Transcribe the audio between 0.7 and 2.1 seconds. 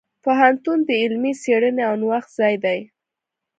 د علمي څیړنې او